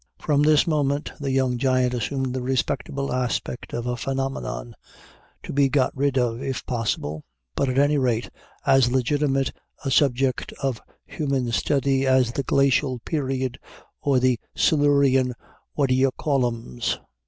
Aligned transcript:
From 0.17 0.41
this 0.41 0.65
moment 0.65 1.11
the 1.19 1.29
young 1.29 1.59
giant 1.59 1.93
assumed 1.93 2.33
the 2.33 2.41
respectable 2.41 3.13
aspect 3.13 3.71
of 3.71 3.85
a 3.85 3.95
phenomenon, 3.95 4.75
to 5.43 5.53
be 5.53 5.69
got 5.69 5.95
rid 5.95 6.17
of 6.17 6.41
if 6.41 6.65
possible, 6.65 7.23
but 7.55 7.69
at 7.69 7.77
any 7.77 7.99
rate 7.99 8.31
as 8.65 8.91
legitimate 8.91 9.51
a 9.85 9.91
subject 9.91 10.53
of 10.53 10.81
human 11.05 11.51
study 11.51 12.07
as 12.07 12.31
the 12.31 12.41
glacial 12.41 12.97
period 13.05 13.59
or 14.01 14.17
the 14.19 14.39
silurian 14.55 15.35
what 15.75 15.89
d'ye 15.89 16.09
call 16.17 16.47
ems. 16.47 16.97